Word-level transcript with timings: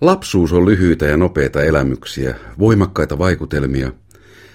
Lapsuus 0.00 0.52
on 0.52 0.66
lyhyitä 0.66 1.06
ja 1.06 1.16
nopeita 1.16 1.62
elämyksiä, 1.62 2.34
voimakkaita 2.58 3.18
vaikutelmia. 3.18 3.92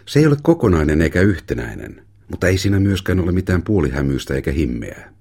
Se 0.06 0.20
ei 0.20 0.28
ole 0.28 0.38
kokonainen 0.42 1.02
eikä 1.02 1.22
yhtenäinen, 1.22 2.06
mutta 2.28 2.48
ei 2.48 2.58
siinä 2.58 2.80
myöskään 2.80 3.20
ole 3.20 3.32
mitään 3.32 3.64
puolihämyistä 3.64 4.34
eikä 4.34 4.52
himmeää. 4.52 5.14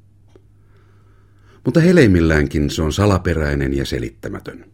Mutta 1.64 1.80
heleimmilläänkin 1.80 2.70
se 2.70 2.82
on 2.82 2.92
salaperäinen 2.92 3.74
ja 3.74 3.84
selittämätön. 3.84 4.64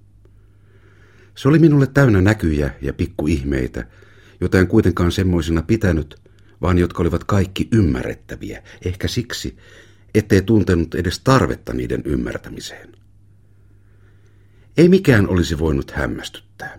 Se 1.35 1.49
oli 1.49 1.59
minulle 1.59 1.87
täynnä 1.87 2.21
näkyjä 2.21 2.71
ja 2.83 2.93
pikkuihmeitä, 2.93 3.87
joita 4.41 4.59
en 4.59 4.67
kuitenkaan 4.67 5.13
semmoisina 5.13 5.63
pitänyt, 5.63 6.21
vaan 6.63 6.79
jotka 6.79 7.03
olivat 7.03 7.25
kaikki 7.25 7.69
ymmärrettäviä, 7.73 8.63
ehkä 8.85 9.09
siksi, 9.09 9.57
ettei 10.15 10.43
tuntenut 10.43 10.95
edes 10.95 11.21
tarvetta 11.21 11.73
niiden 11.73 12.03
ymmärtämiseen. 12.05 13.04
Ei 14.77 14.89
mikään 14.89 15.29
olisi 15.29 15.59
voinut 15.59 15.91
hämmästyttää. 15.91 16.79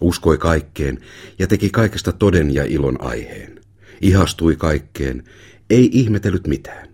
Uskoi 0.00 0.38
kaikkeen 0.38 0.98
ja 1.38 1.46
teki 1.46 1.70
kaikesta 1.70 2.12
toden 2.12 2.54
ja 2.54 2.64
ilon 2.64 3.00
aiheen. 3.00 3.60
Ihastui 4.00 4.56
kaikkeen, 4.56 5.24
ei 5.70 5.90
ihmetellyt 5.92 6.46
mitään. 6.46 6.88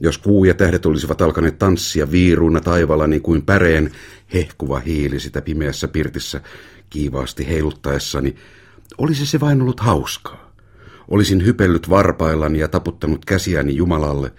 Jos 0.00 0.18
kuu 0.18 0.44
ja 0.44 0.54
tähdet 0.54 0.86
olisivat 0.86 1.22
alkaneet 1.22 1.58
tanssia 1.58 2.10
viiruuna 2.10 2.60
taivaalla 2.60 3.06
niin 3.06 3.22
kuin 3.22 3.42
päreen 3.42 3.90
hehkuva 4.34 4.78
hiili 4.78 5.20
sitä 5.20 5.42
pimeässä 5.42 5.88
pirtissä 5.88 6.40
kiivaasti 6.90 7.48
heiluttaessani, 7.48 8.34
olisi 8.98 9.26
se 9.26 9.40
vain 9.40 9.62
ollut 9.62 9.80
hauskaa. 9.80 10.52
Olisin 11.08 11.44
hypellyt 11.46 11.90
varpaillani 11.90 12.58
ja 12.58 12.68
taputtanut 12.68 13.24
käsiäni 13.24 13.76
Jumalalle, 13.76 14.32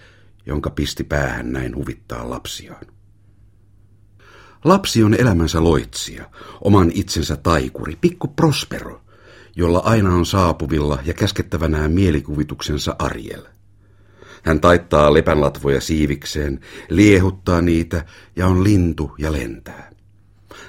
jonka 0.45 0.69
pisti 0.69 1.03
päähän 1.03 1.51
näin 1.51 1.75
huvittaa 1.75 2.29
lapsiaan. 2.29 2.98
Lapsi 4.63 5.03
on 5.03 5.13
elämänsä 5.13 5.63
loitsija, 5.63 6.29
oman 6.61 6.91
itsensä 6.93 7.35
taikuri, 7.35 7.97
pikku 8.01 8.27
prospero, 8.27 9.01
jolla 9.55 9.79
aina 9.79 10.15
on 10.15 10.25
saapuvilla 10.25 10.99
ja 11.05 11.13
käskettävänään 11.13 11.91
mielikuvituksensa 11.91 12.95
Ariel. 12.99 13.41
Hän 14.43 14.61
taittaa 14.61 15.13
lepänlatvoja 15.13 15.81
siivikseen, 15.81 16.59
liehuttaa 16.89 17.61
niitä 17.61 18.05
ja 18.35 18.47
on 18.47 18.63
lintu 18.63 19.11
ja 19.17 19.31
lentää. 19.31 19.91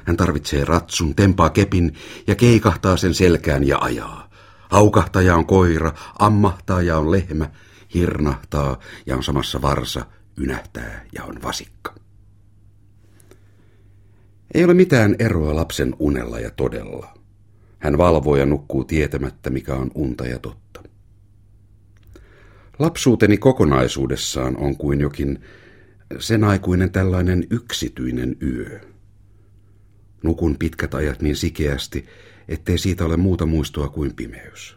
Hän 0.04 0.16
tarvitsee 0.16 0.64
ratsun, 0.64 1.14
tempaa 1.14 1.50
kepin 1.50 1.94
ja 2.26 2.34
keikahtaa 2.34 2.96
sen 2.96 3.14
selkään 3.14 3.66
ja 3.66 3.78
ajaa. 3.78 4.30
Haukahtaja 4.70 5.36
on 5.36 5.46
koira, 5.46 5.92
ammahtaja 6.18 6.98
on 6.98 7.10
lehmä, 7.10 7.50
hirnahtaa 7.94 8.78
ja 9.06 9.16
on 9.16 9.22
samassa 9.22 9.62
varsa, 9.62 10.06
ynähtää 10.38 11.04
ja 11.12 11.24
on 11.24 11.42
vasikka. 11.42 11.94
Ei 14.54 14.64
ole 14.64 14.74
mitään 14.74 15.16
eroa 15.18 15.56
lapsen 15.56 15.94
unella 15.98 16.40
ja 16.40 16.50
todella. 16.50 17.14
Hän 17.78 17.98
valvoo 17.98 18.36
ja 18.36 18.46
nukkuu 18.46 18.84
tietämättä, 18.84 19.50
mikä 19.50 19.74
on 19.74 19.90
unta 19.94 20.26
ja 20.26 20.38
totta. 20.38 20.82
Lapsuuteni 22.78 23.38
kokonaisuudessaan 23.38 24.56
on 24.56 24.76
kuin 24.76 25.00
jokin 25.00 25.38
sen 26.18 26.44
aikuinen 26.44 26.92
tällainen 26.92 27.46
yksityinen 27.50 28.36
yö. 28.42 28.80
Nukun 30.22 30.56
pitkät 30.58 30.94
ajat 30.94 31.22
niin 31.22 31.36
sikeästi, 31.36 32.06
ettei 32.48 32.78
siitä 32.78 33.04
ole 33.04 33.16
muuta 33.16 33.46
muistoa 33.46 33.88
kuin 33.88 34.14
pimeys. 34.14 34.76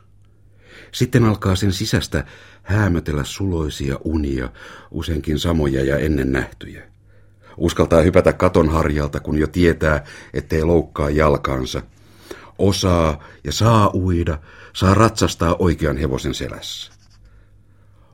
Sitten 0.92 1.24
alkaa 1.24 1.56
sen 1.56 1.74
sisästä 1.74 2.26
häämötellä 2.64 3.24
suloisia 3.24 3.98
unia, 4.04 4.52
useinkin 4.92 5.40
samoja 5.40 5.84
ja 5.84 5.98
ennen 5.98 6.32
nähtyjä. 6.32 6.93
Uskaltaa 7.58 8.02
hypätä 8.02 8.34
katon 8.34 8.70
harjalta, 8.70 9.20
kun 9.20 9.38
jo 9.38 9.48
tietää, 9.48 10.04
ettei 10.34 10.64
loukkaa 10.64 11.10
jalkansa. 11.10 11.82
Osaa 12.58 13.24
ja 13.44 13.52
saa 13.52 13.92
uida, 13.94 14.38
saa 14.74 14.94
ratsastaa 14.94 15.56
oikean 15.60 15.98
hevosen 15.98 16.34
selässä. 16.34 16.94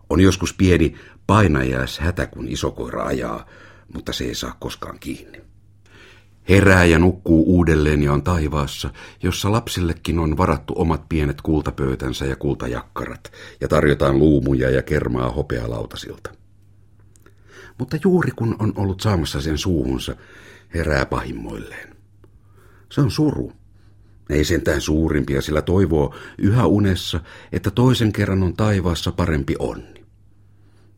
On 0.10 0.22
joskus 0.22 0.54
pieni 0.54 0.96
painajääs 1.28 2.00
hätä, 2.00 2.26
kun 2.26 2.48
iso 2.48 2.72
koira 2.72 3.06
ajaa, 3.06 3.46
mutta 3.94 4.14
se 4.14 4.24
ei 4.24 4.36
saa 4.36 4.56
koskaan 4.60 5.00
kiinni. 5.00 5.42
Herää 6.50 6.86
ja 6.86 7.00
nukkuu 7.00 7.44
uudelleen 7.48 8.04
ja 8.04 8.14
on 8.14 8.24
taivaassa, 8.24 8.90
jossa 9.24 9.52
lapsillekin 9.52 10.20
on 10.20 10.38
varattu 10.38 10.74
omat 10.78 11.10
pienet 11.10 11.42
kultapöytänsä 11.42 12.26
ja 12.26 12.36
kultajakkarat, 12.36 13.32
ja 13.62 13.68
tarjotaan 13.68 14.20
luumuja 14.20 14.70
ja 14.70 14.82
kermaa 14.82 15.32
hopealautasilta. 15.32 16.39
Mutta 17.80 17.98
juuri 18.04 18.32
kun 18.32 18.56
on 18.60 18.74
ollut 18.76 19.02
saamassa 19.02 19.42
sen 19.42 19.58
suuhunsa, 19.58 20.16
herää 20.74 21.06
pahimmoilleen. 21.06 21.96
Se 22.92 23.02
on 23.02 23.12
suru. 23.12 23.52
Ei 24.30 24.44
sentään 24.44 24.82
suurimpia, 24.82 25.42
sillä 25.42 25.62
toivoo 25.62 26.16
yhä 26.38 26.66
unessa, 26.66 27.20
että 27.52 27.72
toisen 27.72 28.12
kerran 28.14 28.44
on 28.44 28.54
taivaassa 28.54 29.12
parempi 29.12 29.56
onni. 29.60 30.06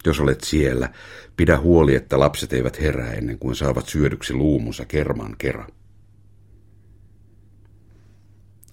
Jos 0.05 0.19
olet 0.19 0.41
siellä, 0.41 0.89
pidä 1.37 1.59
huoli, 1.59 1.95
että 1.95 2.19
lapset 2.19 2.53
eivät 2.53 2.81
herää 2.81 3.13
ennen 3.13 3.39
kuin 3.39 3.55
saavat 3.55 3.87
syödyksi 3.87 4.33
luumunsa 4.33 4.85
kerman 4.85 5.35
kerran. 5.37 5.71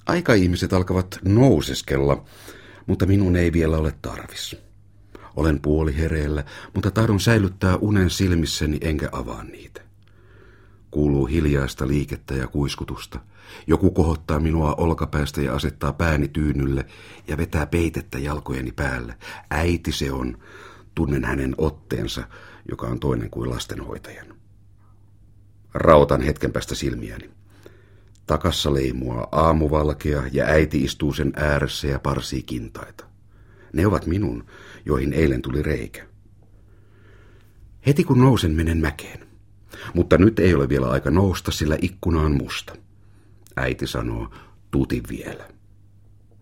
Aika-ihmiset 0.06 0.72
alkavat 0.72 1.18
nouseskella, 1.24 2.24
mutta 2.86 3.06
minun 3.06 3.36
ei 3.36 3.52
vielä 3.52 3.78
ole 3.78 3.94
tarvis. 4.02 4.67
Olen 5.38 5.60
puoli 5.60 5.96
hereillä, 5.96 6.44
mutta 6.74 6.90
tahdon 6.90 7.20
säilyttää 7.20 7.76
unen 7.76 8.10
silmissäni 8.10 8.78
enkä 8.80 9.08
avaa 9.12 9.44
niitä. 9.44 9.80
Kuuluu 10.90 11.26
hiljaista 11.26 11.88
liikettä 11.88 12.34
ja 12.34 12.46
kuiskutusta. 12.46 13.20
Joku 13.66 13.90
kohottaa 13.90 14.40
minua 14.40 14.74
olkapäästä 14.74 15.42
ja 15.42 15.54
asettaa 15.54 15.92
pääni 15.92 16.28
tyynylle 16.28 16.86
ja 17.28 17.36
vetää 17.36 17.66
peitettä 17.66 18.18
jalkojeni 18.18 18.72
päälle. 18.72 19.14
Äiti 19.50 19.92
se 19.92 20.12
on. 20.12 20.38
Tunnen 20.94 21.24
hänen 21.24 21.54
otteensa, 21.58 22.22
joka 22.70 22.86
on 22.86 23.00
toinen 23.00 23.30
kuin 23.30 23.50
lastenhoitajan. 23.50 24.26
Rautan 25.74 26.20
hetken 26.20 26.52
päästä 26.52 26.74
silmiäni. 26.74 27.30
Takassa 28.26 28.74
leimua 28.74 29.28
aamuvalkea 29.32 30.22
ja 30.32 30.44
äiti 30.44 30.84
istuu 30.84 31.12
sen 31.12 31.32
ääressä 31.36 31.86
ja 31.88 31.98
parsii 31.98 32.42
kintaita. 32.42 33.08
Ne 33.72 33.86
ovat 33.86 34.06
minun, 34.06 34.46
joihin 34.84 35.12
eilen 35.12 35.42
tuli 35.42 35.62
reikä. 35.62 36.06
Heti 37.86 38.04
kun 38.04 38.20
nousen, 38.20 38.52
menen 38.52 38.78
mäkeen. 38.78 39.28
Mutta 39.94 40.18
nyt 40.18 40.38
ei 40.38 40.54
ole 40.54 40.68
vielä 40.68 40.90
aika 40.90 41.10
nousta, 41.10 41.50
sillä 41.50 41.78
ikkuna 41.82 42.20
on 42.20 42.36
musta. 42.36 42.76
Äiti 43.56 43.86
sanoo, 43.86 44.30
tuti 44.70 45.02
vielä. 45.08 45.48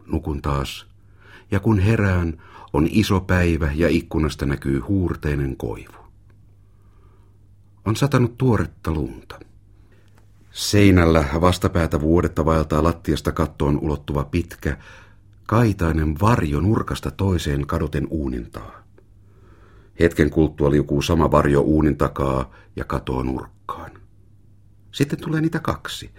Nukun 0.06 0.42
taas, 0.42 0.86
ja 1.50 1.60
kun 1.60 1.78
herään, 1.78 2.42
on 2.72 2.88
iso 2.90 3.20
päivä 3.20 3.70
ja 3.74 3.88
ikkunasta 3.88 4.46
näkyy 4.46 4.78
huurteinen 4.78 5.56
koivu. 5.56 6.06
On 7.84 7.96
satanut 7.96 8.38
tuoretta 8.38 8.90
lunta. 8.90 9.38
Seinällä 10.50 11.24
vastapäätä 11.40 12.00
vuodetta 12.00 12.44
vaeltaa 12.44 12.82
lattiasta 12.82 13.32
kattoon 13.32 13.78
ulottuva 13.78 14.24
pitkä, 14.24 14.76
kaitainen 15.46 16.20
varjo 16.20 16.60
nurkasta 16.60 17.10
toiseen 17.10 17.66
kadoten 17.66 18.06
uunintaa. 18.10 18.86
Hetken 20.00 20.30
kuluttua 20.30 20.70
liukuu 20.70 21.02
sama 21.02 21.30
varjo 21.30 21.60
uunin 21.60 21.96
takaa 21.96 22.54
ja 22.76 22.84
katoo 22.84 23.22
nurkkaan. 23.22 23.90
Sitten 24.92 25.20
tulee 25.20 25.40
niitä 25.40 25.60
kaksi. 25.60 26.10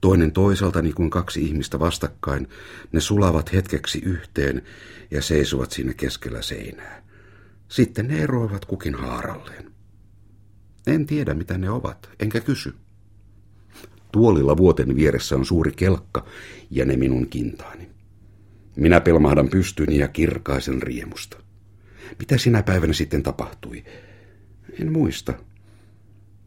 Toinen 0.00 0.32
toiselta 0.32 0.82
niin 0.82 0.94
kuin 0.94 1.10
kaksi 1.10 1.42
ihmistä 1.42 1.78
vastakkain. 1.78 2.48
Ne 2.92 3.00
sulavat 3.00 3.52
hetkeksi 3.52 3.98
yhteen 4.04 4.62
ja 5.10 5.22
seisuvat 5.22 5.70
siinä 5.70 5.94
keskellä 5.94 6.42
seinää. 6.42 7.02
Sitten 7.68 8.08
ne 8.08 8.18
eroavat 8.18 8.64
kukin 8.64 8.94
haaralleen. 8.94 9.70
En 10.86 11.06
tiedä, 11.06 11.34
mitä 11.34 11.58
ne 11.58 11.70
ovat, 11.70 12.10
enkä 12.20 12.40
kysy. 12.40 12.74
Tuolilla 14.12 14.56
vuoten 14.56 14.96
vieressä 14.96 15.36
on 15.36 15.44
suuri 15.44 15.72
kelkka 15.72 16.24
ja 16.70 16.84
ne 16.84 16.96
minun 16.96 17.26
kintaani. 17.26 17.95
Minä 18.76 19.00
pelmahdan 19.00 19.48
pystyni 19.48 19.98
ja 19.98 20.08
kirkaisen 20.08 20.82
riemusta. 20.82 21.36
Mitä 22.18 22.38
sinä 22.38 22.62
päivänä 22.62 22.92
sitten 22.92 23.22
tapahtui? 23.22 23.84
En 24.80 24.92
muista. 24.92 25.34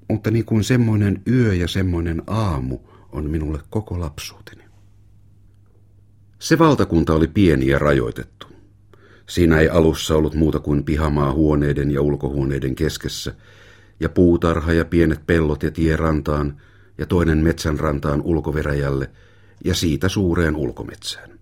Mutta 0.09 0.31
niin 0.31 0.45
kuin 0.45 0.63
semmoinen 0.63 1.21
yö 1.27 1.53
ja 1.53 1.67
semmoinen 1.67 2.23
aamu 2.27 2.79
on 3.11 3.29
minulle 3.29 3.59
koko 3.69 3.99
lapsuuteni. 3.99 4.63
Se 6.39 6.59
valtakunta 6.59 7.13
oli 7.13 7.27
pieni 7.27 7.67
ja 7.67 7.79
rajoitettu. 7.79 8.47
Siinä 9.29 9.59
ei 9.59 9.69
alussa 9.69 10.15
ollut 10.15 10.35
muuta 10.35 10.59
kuin 10.59 10.83
pihamaa 10.83 11.33
huoneiden 11.33 11.91
ja 11.91 12.01
ulkohuoneiden 12.01 12.75
keskessä, 12.75 13.33
ja 13.99 14.09
puutarha 14.09 14.73
ja 14.73 14.85
pienet 14.85 15.25
pellot 15.27 15.63
ja 15.63 15.71
tie 15.71 15.95
rantaan, 15.95 16.61
ja 16.97 17.05
toinen 17.05 17.37
metsän 17.37 17.79
rantaan 17.79 18.21
ulkoveräjälle, 18.21 19.09
ja 19.65 19.75
siitä 19.75 20.09
suureen 20.09 20.55
ulkometsään. 20.55 21.38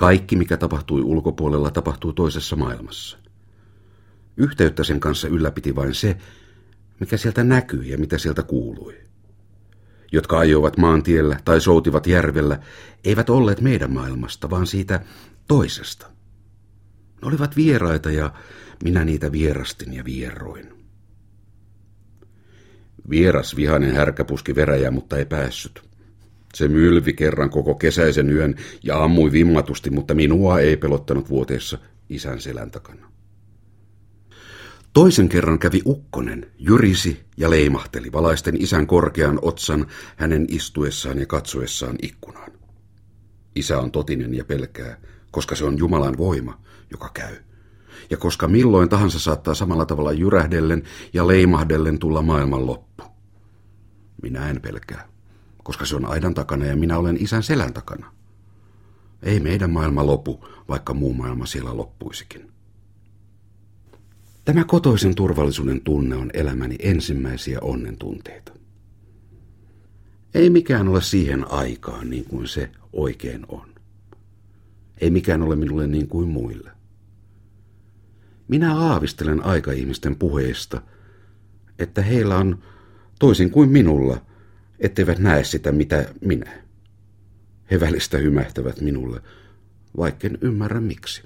Kaikki, 0.00 0.36
mikä 0.36 0.56
tapahtui 0.56 1.02
ulkopuolella, 1.02 1.70
tapahtuu 1.70 2.12
toisessa 2.12 2.56
maailmassa. 2.56 3.18
Yhteyttä 4.36 4.84
sen 4.84 5.00
kanssa 5.00 5.28
ylläpiti 5.28 5.76
vain 5.76 5.94
se, 5.94 6.16
mikä 7.00 7.16
sieltä 7.16 7.44
näkyi 7.44 7.88
ja 7.88 7.98
mitä 7.98 8.18
sieltä 8.18 8.42
kuului. 8.42 9.00
jotka 10.12 10.38
ajoivat 10.38 10.76
maantiellä 10.76 11.40
tai 11.44 11.60
soutivat 11.60 12.06
järvellä, 12.06 12.58
eivät 13.04 13.30
olleet 13.30 13.60
meidän 13.60 13.92
maailmasta, 13.92 14.50
vaan 14.50 14.66
siitä 14.66 15.00
toisesta. 15.48 16.06
Ne 17.22 17.28
olivat 17.28 17.56
vieraita 17.56 18.10
ja 18.10 18.32
minä 18.84 19.04
niitä 19.04 19.32
vierastin 19.32 19.94
ja 19.94 20.04
vierroin. 20.04 20.72
Vieras 23.10 23.56
vihainen 23.56 23.94
härkä 23.96 24.24
puski 24.24 24.54
veräjää, 24.54 24.90
mutta 24.90 25.16
ei 25.16 25.26
päässyt. 25.26 25.89
Se 26.54 26.68
mylvi 26.68 27.12
kerran 27.12 27.50
koko 27.50 27.74
kesäisen 27.74 28.30
yön 28.30 28.54
ja 28.82 29.04
ammui 29.04 29.32
vimmatusti, 29.32 29.90
mutta 29.90 30.14
minua 30.14 30.60
ei 30.60 30.76
pelottanut 30.76 31.28
vuoteessa 31.28 31.78
isän 32.08 32.40
selän 32.40 32.70
takana. 32.70 33.10
Toisen 34.92 35.28
kerran 35.28 35.58
kävi 35.58 35.82
ukkonen, 35.86 36.50
jyrisi 36.58 37.20
ja 37.36 37.50
leimahteli 37.50 38.12
valaisten 38.12 38.62
isän 38.62 38.86
korkean 38.86 39.38
otsan 39.42 39.86
hänen 40.16 40.46
istuessaan 40.48 41.18
ja 41.18 41.26
katsoessaan 41.26 41.96
ikkunaan. 42.02 42.52
Isä 43.56 43.78
on 43.78 43.90
totinen 43.90 44.34
ja 44.34 44.44
pelkää, 44.44 45.00
koska 45.30 45.54
se 45.54 45.64
on 45.64 45.78
Jumalan 45.78 46.18
voima, 46.18 46.60
joka 46.90 47.10
käy. 47.14 47.36
Ja 48.10 48.16
koska 48.16 48.48
milloin 48.48 48.88
tahansa 48.88 49.18
saattaa 49.18 49.54
samalla 49.54 49.86
tavalla 49.86 50.12
jyrähdellen 50.12 50.82
ja 51.12 51.26
leimahdellen 51.26 51.98
tulla 51.98 52.22
maailman 52.22 52.66
loppu. 52.66 53.04
Minä 54.22 54.50
en 54.50 54.60
pelkää, 54.60 55.08
koska 55.62 55.86
se 55.86 55.96
on 55.96 56.06
aidan 56.06 56.34
takana 56.34 56.66
ja 56.66 56.76
minä 56.76 56.98
olen 56.98 57.16
isän 57.20 57.42
selän 57.42 57.72
takana. 57.72 58.12
Ei 59.22 59.40
meidän 59.40 59.70
maailma 59.70 60.06
lopu, 60.06 60.44
vaikka 60.68 60.94
muu 60.94 61.14
maailma 61.14 61.46
siellä 61.46 61.76
loppuisikin. 61.76 62.52
Tämä 64.44 64.64
kotoisen 64.64 65.14
turvallisuuden 65.14 65.80
tunne 65.80 66.16
on 66.16 66.30
elämäni 66.34 66.76
ensimmäisiä 66.78 67.58
onnen 67.60 67.96
tunteita. 67.96 68.52
Ei 70.34 70.50
mikään 70.50 70.88
ole 70.88 71.02
siihen 71.02 71.50
aikaan 71.52 72.10
niin 72.10 72.24
kuin 72.24 72.48
se 72.48 72.70
oikein 72.92 73.46
on. 73.48 73.74
Ei 75.00 75.10
mikään 75.10 75.42
ole 75.42 75.56
minulle 75.56 75.86
niin 75.86 76.08
kuin 76.08 76.28
muille. 76.28 76.70
Minä 78.48 78.76
aavistelen 78.76 79.44
aikaihmisten 79.44 80.16
puheista, 80.16 80.82
että 81.78 82.02
heillä 82.02 82.36
on 82.36 82.58
toisin 83.18 83.50
kuin 83.50 83.70
minulla, 83.70 84.29
etteivät 84.80 85.18
näe 85.18 85.44
sitä, 85.44 85.72
mitä 85.72 86.14
minä. 86.20 86.62
He 87.70 87.80
välistä 87.80 88.18
hymähtävät 88.18 88.80
minulle, 88.80 89.20
vaikken 89.96 90.38
ymmärrä 90.40 90.80
miksi. 90.80 91.22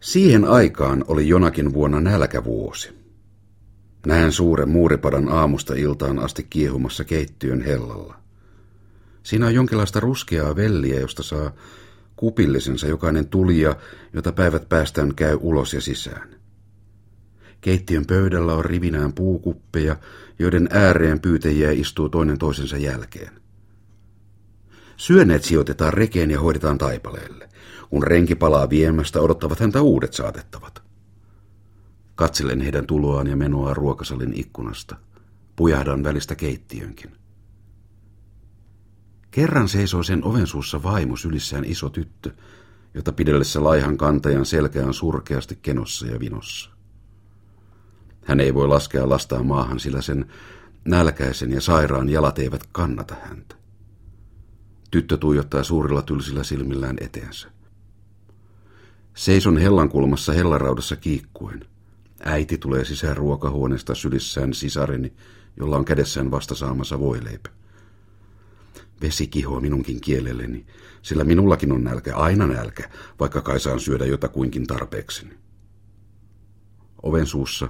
Siihen 0.00 0.44
aikaan 0.44 1.04
oli 1.08 1.28
jonakin 1.28 1.72
vuonna 1.72 2.00
nälkävuosi. 2.00 2.90
Näen 4.06 4.32
suuren 4.32 4.68
muuripadan 4.68 5.28
aamusta 5.28 5.74
iltaan 5.74 6.18
asti 6.18 6.46
kiehumassa 6.50 7.04
keittiön 7.04 7.60
hellalla. 7.60 8.16
Siinä 9.22 9.46
on 9.46 9.54
jonkinlaista 9.54 10.00
ruskeaa 10.00 10.56
velliä, 10.56 11.00
josta 11.00 11.22
saa 11.22 11.52
kupillisensa 12.16 12.86
jokainen 12.86 13.28
tulija, 13.28 13.76
jota 14.12 14.32
päivät 14.32 14.68
päästään 14.68 15.14
käy 15.14 15.38
ulos 15.40 15.74
ja 15.74 15.80
sisään. 15.80 16.35
Keittiön 17.60 18.06
pöydällä 18.06 18.54
on 18.54 18.64
rivinään 18.64 19.12
puukuppeja, 19.12 19.96
joiden 20.38 20.68
ääreen 20.70 21.20
pyytäjiä 21.20 21.70
istuu 21.70 22.08
toinen 22.08 22.38
toisensa 22.38 22.76
jälkeen. 22.76 23.40
Syöneet 24.96 25.44
sijoitetaan 25.44 25.92
rekeen 25.92 26.30
ja 26.30 26.40
hoidetaan 26.40 26.78
taipaleelle. 26.78 27.48
Kun 27.90 28.02
renki 28.02 28.34
palaa 28.34 28.70
viemästä, 28.70 29.20
odottavat 29.20 29.60
häntä 29.60 29.82
uudet 29.82 30.12
saatettavat. 30.12 30.82
Katselen 32.14 32.60
heidän 32.60 32.86
tuloaan 32.86 33.26
ja 33.26 33.36
menoa 33.36 33.74
ruokasalin 33.74 34.32
ikkunasta. 34.34 34.96
Pujahdan 35.56 36.04
välistä 36.04 36.34
keittiönkin. 36.34 37.12
Kerran 39.30 39.68
seisoo 39.68 40.02
sen 40.02 40.24
oven 40.24 40.46
suussa 40.46 40.82
vaimo 40.82 41.16
sylissään 41.16 41.64
iso 41.64 41.90
tyttö, 41.90 42.30
jota 42.94 43.12
pidellessä 43.12 43.64
laihan 43.64 43.96
kantajan 43.96 44.46
selkä 44.46 44.86
on 44.86 44.94
surkeasti 44.94 45.58
kenossa 45.62 46.06
ja 46.06 46.20
vinossa. 46.20 46.75
Hän 48.26 48.40
ei 48.40 48.54
voi 48.54 48.68
laskea 48.68 49.08
lastaa 49.08 49.42
maahan, 49.42 49.80
sillä 49.80 50.02
sen 50.02 50.26
nälkäisen 50.84 51.52
ja 51.52 51.60
sairaan 51.60 52.08
jalat 52.08 52.38
eivät 52.38 52.64
kannata 52.72 53.16
häntä. 53.22 53.56
Tyttö 54.90 55.16
tuijottaa 55.16 55.64
suurilla 55.64 56.02
tylsillä 56.02 56.44
silmillään 56.44 56.96
eteensä. 57.00 57.50
Seison 59.14 59.58
hellankulmassa 59.58 60.32
hellaraudassa 60.32 60.96
kiikkuen. 60.96 61.64
Äiti 62.20 62.58
tulee 62.58 62.84
sisään 62.84 63.16
ruokahuoneesta 63.16 63.94
sylissään 63.94 64.54
sisareni, 64.54 65.12
jolla 65.56 65.76
on 65.76 65.84
kädessään 65.84 66.30
vasta 66.30 66.54
saamassa 66.54 67.00
voileipä. 67.00 67.48
Vesi 69.02 69.26
kihoaa 69.26 69.60
minunkin 69.60 70.00
kielelleni, 70.00 70.66
sillä 71.02 71.24
minullakin 71.24 71.72
on 71.72 71.84
nälkä, 71.84 72.16
aina 72.16 72.46
nälkä, 72.46 72.90
vaikka 73.20 73.40
kai 73.40 73.60
saan 73.60 73.80
syödä 73.80 74.06
jotakuinkin 74.06 74.66
tarpeekseni. 74.66 75.34
Oven 77.02 77.26
suussa 77.26 77.68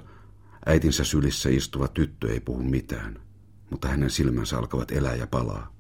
äitinsä 0.66 1.04
sylissä 1.04 1.48
istuva 1.48 1.88
tyttö 1.88 2.32
ei 2.32 2.40
puhu 2.40 2.62
mitään, 2.62 3.20
mutta 3.70 3.88
hänen 3.88 4.10
silmänsä 4.10 4.58
alkavat 4.58 4.90
elää 4.90 5.14
ja 5.14 5.26
palaa. 5.26 5.76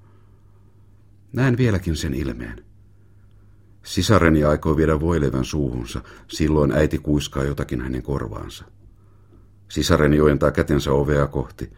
Näen 1.32 1.56
vieläkin 1.56 1.96
sen 1.96 2.14
ilmeen. 2.14 2.64
Sisareni 3.84 4.44
aikoi 4.44 4.76
viedä 4.76 5.00
voileivän 5.00 5.44
suuhunsa, 5.44 6.02
silloin 6.28 6.72
äiti 6.72 6.98
kuiskaa 6.98 7.44
jotakin 7.44 7.80
hänen 7.80 8.02
korvaansa. 8.02 8.64
Sisareni 9.68 10.20
ojentaa 10.20 10.50
kätensä 10.50 10.92
ovea 10.92 11.26
kohti. 11.26 11.72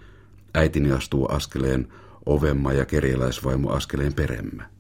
Äitini 0.55 0.93
astuu 0.93 1.27
askeleen 1.27 1.89
ovemma 2.27 2.73
ja 2.73 2.87
kerjäläisvaimo 2.87 3.71
askeleen 3.71 4.15
peremmä. 4.15 4.71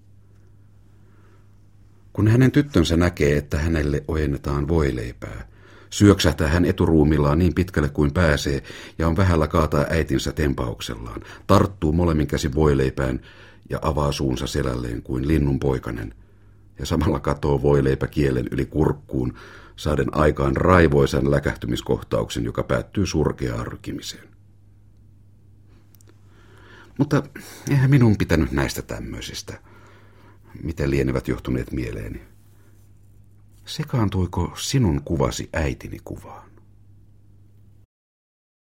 Kun 2.12 2.28
hänen 2.28 2.52
tyttönsä 2.52 2.96
näkee, 2.96 3.36
että 3.36 3.58
hänelle 3.58 4.04
ojennetaan 4.08 4.68
voileipää, 4.68 5.48
syöksähtää 5.90 6.48
hän 6.48 6.64
eturuumillaan 6.64 7.38
niin 7.38 7.54
pitkälle 7.54 7.88
kuin 7.88 8.12
pääsee 8.12 8.62
ja 8.98 9.08
on 9.08 9.16
vähällä 9.16 9.48
kaataa 9.48 9.86
äitinsä 9.90 10.32
tempauksellaan, 10.32 11.20
tarttuu 11.46 11.92
molemmin 11.92 12.26
käsi 12.26 12.54
voileipään 12.54 13.20
ja 13.70 13.78
avaa 13.82 14.12
suunsa 14.12 14.46
selälleen 14.46 15.02
kuin 15.02 15.28
linnun 15.28 15.58
poikanen, 15.58 16.14
ja 16.78 16.86
samalla 16.86 17.20
katoo 17.20 17.62
voileipä 17.62 18.06
kielen 18.06 18.48
yli 18.50 18.66
kurkkuun, 18.66 19.34
saaden 19.76 20.16
aikaan 20.16 20.56
raivoisan 20.56 21.30
läkähtymiskohtauksen, 21.30 22.44
joka 22.44 22.62
päättyy 22.62 23.06
surkeaan 23.06 23.66
rykimiseen. 23.66 24.28
Mutta 26.98 27.22
eihän 27.70 27.90
minun 27.90 28.16
pitänyt 28.18 28.52
näistä 28.52 28.82
tämmöisistä, 28.82 29.60
miten 30.62 30.90
lienevät 30.90 31.28
johtuneet 31.28 31.72
mieleeni. 31.72 32.20
Sekaantuiko 33.68 34.52
sinun 34.56 35.02
kuvasi 35.04 35.48
äitini 35.52 35.98
kuvaan? 36.04 36.47